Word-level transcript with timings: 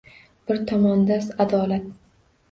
Bir 0.51 0.61
tomonda 0.71 1.17
adolat. 1.45 1.85